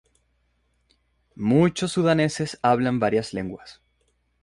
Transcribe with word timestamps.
Muchos 1.35 1.91
sudaneses 1.91 2.57
hablan 2.63 2.99
varias 2.99 3.33
lenguas. 3.33 3.83